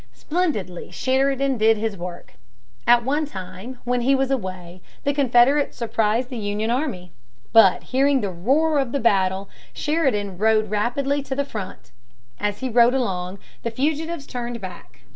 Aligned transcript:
Splendidly 0.13 0.89
Sheridan 0.89 1.59
did 1.59 1.77
his 1.77 1.95
work. 1.95 2.33
At 2.87 3.03
one 3.03 3.27
time, 3.27 3.77
when 3.83 4.01
he 4.01 4.15
was 4.15 4.31
away, 4.31 4.81
the 5.03 5.13
Confederates 5.13 5.77
surprised 5.77 6.29
the 6.31 6.39
Union 6.39 6.71
army. 6.71 7.11
But, 7.53 7.83
hearing 7.83 8.21
the 8.21 8.31
roar 8.31 8.79
of 8.79 8.93
the 8.93 8.99
battle, 8.99 9.47
Sheridan 9.73 10.39
rode 10.39 10.71
rapidly 10.71 11.21
to 11.21 11.35
the 11.35 11.45
front. 11.45 11.91
As 12.39 12.61
he 12.61 12.67
rode 12.67 12.95
along, 12.95 13.37
the 13.61 13.69
fugitives 13.69 14.25
turned 14.25 14.59
back. 14.59 15.01